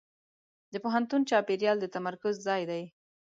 [0.73, 2.83] د پوهنتون چاپېریال د تمرکز ځای دی.